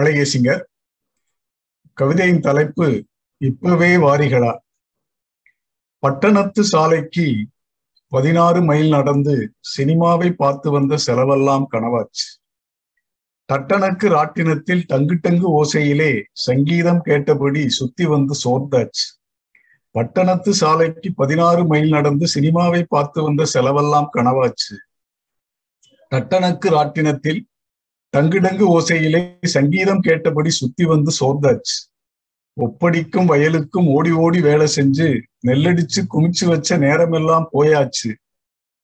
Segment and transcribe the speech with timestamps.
[0.00, 0.50] அழகேசிங்க
[1.92, 3.04] கவிதையின் தலைப்பு
[3.36, 4.58] இப்பவே வாரிகளா?
[5.98, 7.46] பட்டணத்து சாலைக்கு
[8.08, 12.24] பதினாறு மைல் நடந்து சினிமாவை பார்த்து வந்த செலவெல்லாம் கனவாச்சு.
[13.52, 19.06] தட்டணக்கு ராட்டினத்தில் டங்கு டங்கு ஓசையிலே சங்கீதம் கேட்டபடி சுத்தி வந்து சோர்ந்தாச்சு.
[19.90, 24.74] பட்டணத்து சாலைக்கு பதினாறு மைல் நடந்து சினிமாவை பார்த்து வந்த செலவெல்லாம் கனவாச்சு.
[26.10, 27.46] தட்டணக்கு ராட்டினத்தில்
[28.16, 31.76] தங்குடங்கு ஓசையிலே சங்கீதம் கேட்டபடி சுத்தி வந்து சோர்ந்தாச்சு.
[32.60, 38.14] ஒப்படிக்கும் வயலுக்கும் ஓடி ஓடி வேலை செஞ்சு நெல்லடிச்சு குமிச்சு வச்ச நேரமெல்லாம் போயாச்சு.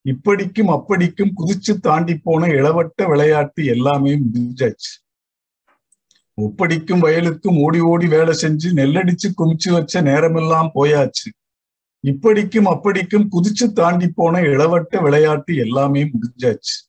[0.02, 4.92] இப்படிக்கும் அப்படிக்கும் குதிச்சு தாண்டி போன இளவட்ட விளையாட்டு எல்லாமே முடிஞ்சாச்சு.
[6.36, 11.28] ஒப்படிக்கும் வயலுக்கும் ஓடி ஓடி வேலை செஞ்சு நெல்லடிச்சு குமிச்சு வச்ச நேரமெல்லாம் போயாச்சு.
[12.00, 16.87] இப்படிக்கும் அப்படிக்கும் குதிச்சு தாண்டி போன இளவட்ட விளையாட்டு எல்லாமே முடிஞ்சாச்சு.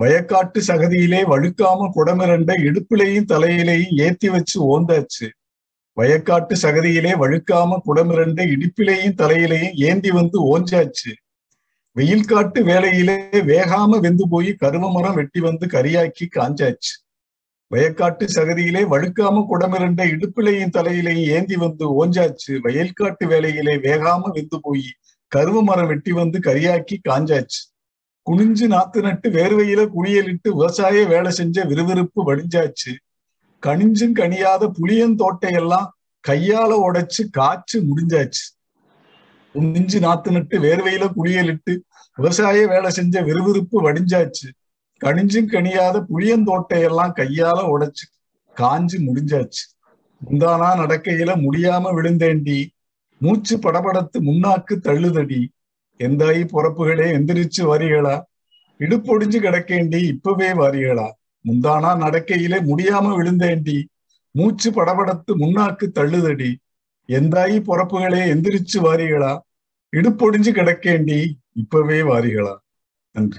[0.00, 5.26] வயக்காட்டு சகதியிலே வழுக்காம குடமிரண்ட இடுப்பிலையும் தலையிலையும் ஏத்தி வச்சு ஓந்தாச்சு.
[5.96, 11.12] வயக்காட்டு சகதியிலே வழுக்காம குடமிரண்ட இடுப்பிலையும் தலையிலையும் ஏந்தி வந்து ஓஞ்சாச்சு.
[11.92, 16.92] வெயில் காட்டு வேலையிலே வேகாம வெந்து போய் கருவ மரம் வெட்டி வந்து கரியாக்கி காஞ்சாச்சு.
[17.74, 22.50] வயக்காட்டு சகதியிலே வழுக்காம குடமிரண்ட இடுப்பிலையும் தலையிலையும் ஏந்தி வந்து ஓஞ்சாச்சு.
[22.50, 24.84] வயல்காட்டு வேலையிலே வேகாம வெந்து போய்
[25.36, 27.71] கருவ மரம் வெட்டி வந்து கரியாக்கி காஞ்சாச்சு.
[28.30, 32.92] குனிஞ்சு நாத்து நட்டு வேர்வையில குளியலிட்டு விவசாய வேலை செஞ்ச விறுவிறுப்பு வடிஞ்சாச்சு.
[33.66, 35.88] கனிஞ்சும் கனியாத புளியந்தோட்டையெல்லாம்
[36.28, 38.44] கையால உடைச்சு காய்ச்சு முடிஞ்சாச்சு.
[39.54, 41.80] குனிஞ்சு நாத்து நட்டு வேர்வையில குளியலிட்டு
[42.16, 44.48] விவசாய வேலை செஞ்ச விறுவிறுப்பு வடிஞ்சாச்சு.
[45.04, 48.06] கனிஞ்சும் கனியாத புளியந்தோட்டையெல்லாம் கையால உடைச்சு
[48.56, 49.64] காஞ்சு முடிஞ்சாச்சு.
[50.30, 52.66] முந்தானா நடக்கையில முடியாம விழுந்தேண்டி
[53.18, 55.48] மூச்சு படபடத்து முன்னாக்கு தள்ளுதடி.
[56.00, 58.14] எந்தாயி பொறப்புகளே எந்திரிச்சு வாரிகளா
[58.80, 61.08] இடுப்பொடிஞ்சு கிடக்கேண்டி இப்பவே வாரிகளா
[61.44, 63.76] முந்தானா நடக்கையிலே முடியாம விழுந்தேண்டி?
[64.34, 66.50] மூச்சு படபடத்து முன்னாக்கு தள்ளுதடி?
[67.08, 69.32] எந்தாயி பொறப்புகளே எந்திரிச்சு வாரிகளா
[69.92, 71.20] இடுப்பொடிஞ்சு கிடக்கேண்டி
[71.52, 72.54] இப்பவே வாரிகளா
[73.14, 73.38] நன்றி.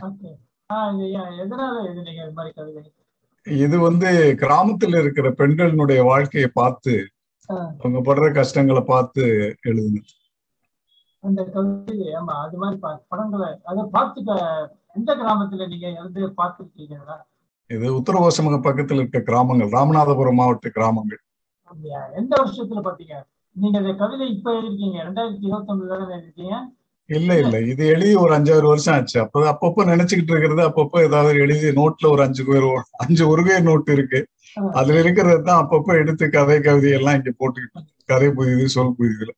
[3.47, 4.09] இது வந்து
[4.41, 6.93] கிராமத்துல இருக்கிற பெண்களினுடைய வாழ்க்கையை பார்த்து
[7.79, 9.23] அவங்க படுற கஷ்டங்களை பார்த்து
[9.65, 10.11] எழுதுனது.
[11.23, 12.77] அந்த கவிதை ஆமா அது மாதிரி
[13.11, 14.31] படங்களை அதை பார்த்துக்க
[14.95, 17.17] எந்த கிராமத்துல நீங்க இருந்து பார்த்துருக்கீங்களா
[17.69, 21.21] இது உத்தரகோசமங்க பக்கத்துல இருக்க கிராமங்கள் ராமநாதபுரம் மாவட்ட கிராமங்கள்.
[21.71, 21.99] அப்படியா?
[22.19, 23.15] எந்த வருஷத்துல பாத்தீங்க
[23.55, 26.55] நீங்க இந்த கவிதை இப்ப எழுதிருக்கீங்க ரெண்டாயிரத்தி இருபத்தி ஒன்பதுல தானே எழுதிருக்கீங்க
[27.09, 29.17] இல்ல இல்ல இது எழுதி ஒரு அஞ்சாறு வருஷம் ஆச்சு.
[29.23, 32.67] அப்ப அப்பப்ப நினைச்சுக்கிட்டு இருக்கிறது அப்பப்ப ஏதாவது எழுதி நோட்ல ஒரு அஞ்சு பேர்
[33.03, 34.19] அஞ்சு ஒரு பேர் நோட் இருக்கு.
[34.73, 39.31] அதுல இருக்கிறது தான் அப்பப்ப எடுத்து கதை கவிதை எல்லாம் இங்க போட்டுக்கிட்டு கதை புரியுது சொல் புரியுதுல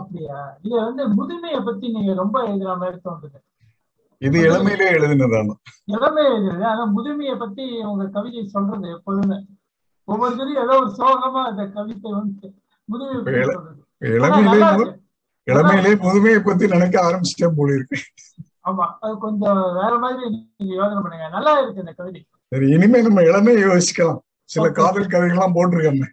[0.00, 0.38] அப்படியா?
[0.66, 3.38] இது வந்து முதுமையை பத்தி நீங்க ரொம்ப எழுதுற மாதிரி தோன்றுது
[4.22, 5.52] இது இளமையிலே எழுதினதான?
[5.94, 6.64] இளமை எழுதுறது.
[6.70, 9.38] ஆனா முதுமையை பத்தி உங்க கவிதை சொல்றது எப்போதுமே.
[10.08, 12.48] ஒவ்வொருத்தரும் ஏதோ ஒரு சோகமா அந்த கவிதை வந்து
[12.88, 13.44] முதுமையை
[14.16, 14.86] இளமையிலே
[15.46, 17.98] இளமையிலே முதுமையை பத்தி நினைக்க ஆரம்பிச்சிட்டேன் போல இருக்கு.
[18.68, 21.28] ஆமா அது கொஞ்சம் வேற மாதிரி நீங்க யோசனை பண்ணுங்க.
[21.36, 22.20] நல்லா இருக்கு இந்த கவிதை.
[22.52, 24.20] சரி இனிமே நம்ம இளமையை யோசிக்கலாம்.
[24.50, 26.04] சில காதல் கதைகள்லாம் போட்டிருக்காங்க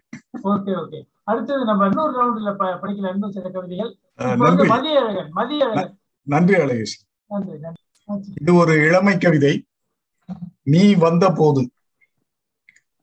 [0.52, 0.98] ஓகே ஓகே.
[1.26, 3.12] அடுத்தது நம்ம இன்னொரு ரவுண்ட்ல படிக்கல.
[3.12, 3.96] இன்னும் சில கவிதைகள்.
[4.14, 4.66] நன்றி.
[4.66, 8.32] மதிய அழகன் மதிய அழகன் நன்றி அழகேஷ் நன்றி.
[8.40, 9.54] இது ஒரு இளமை கவிதை.
[10.62, 11.70] நீ வந்த போது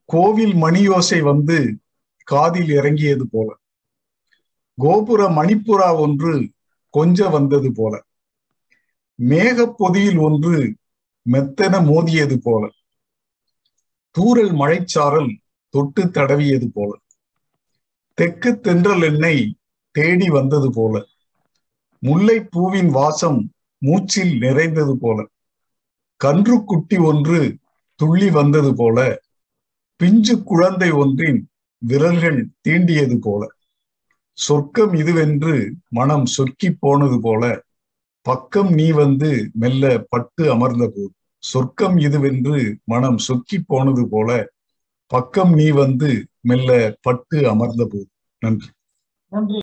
[0.05, 1.77] கோவில் மணியோசை வந்து
[2.23, 3.57] காதில் இறங்கியது போல.
[4.75, 6.51] கோபுர மணிப்புறா ஒன்று
[6.89, 8.03] கொஞ்ச வந்தது போல.
[9.15, 10.75] மேகப் பொதியில் ஒன்று
[11.29, 12.69] மெத்தன மோதியது போல.
[14.11, 15.37] தூரல் மழைச்சாரல்
[15.69, 16.97] தொட்டு தடவியது போல.
[18.13, 19.55] தெற்கு தென்றல் எண்ணெய்
[19.91, 21.05] தேடி வந்தது போல.
[21.99, 25.27] முல்லை பூவின் வாசம் மூச்சில் நிறைந்தது போல.
[26.15, 27.57] கன்று குட்டி ஒன்று
[27.95, 29.21] துள்ளி வந்தது போல.
[29.95, 33.47] பிஞ்சு குழந்தை ஒன்றின் விரல்கள் தீண்டியது போல.
[34.33, 37.63] சொர்க்கம் இதுவென்று மனம் சொக்கி போனது போல.
[38.21, 44.51] பக்கம் நீ வந்து மெல்ல பட்டு அமர்ந்த போது சொர்க்கம் இதுவென்று மனம் சொக்கி போனது போல.
[45.13, 46.09] பக்கம் நீ வந்து
[46.41, 48.07] மெல்ல பட்டு அமர்ந்த போது
[48.39, 48.69] நன்றி.
[49.31, 49.61] நன்றி.